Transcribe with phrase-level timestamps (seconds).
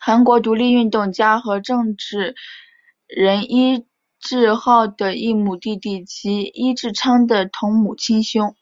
[0.00, 2.34] 韩国独立运动家和政治
[3.06, 3.86] 人尹
[4.18, 8.56] 致昊的异母弟弟及尹致昌的同母亲兄。